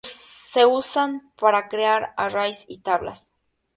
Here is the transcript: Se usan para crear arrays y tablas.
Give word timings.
Se 0.03 0.65
usan 0.65 1.31
para 1.39 1.69
crear 1.69 2.15
arrays 2.17 2.65
y 2.67 2.79
tablas. 2.79 3.35